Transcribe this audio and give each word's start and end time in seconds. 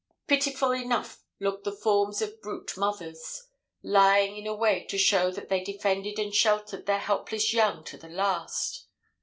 "Pitiful 0.25 0.71
enough 0.71 1.21
look 1.39 1.63
the 1.63 1.71
forms 1.71 2.23
of 2.23 2.41
brute 2.41 2.75
mothers, 2.75 3.45
lying 3.83 4.35
in 4.35 4.47
a 4.47 4.55
way 4.55 4.83
to 4.85 4.97
show 4.97 5.29
that 5.29 5.47
they 5.47 5.63
defended 5.63 6.17
and 6.17 6.33
sheltered 6.33 6.87
their 6.87 6.97
helpless 6.97 7.53
young 7.53 7.83
to 7.83 7.97
the 7.99 8.09
last. 8.09 8.87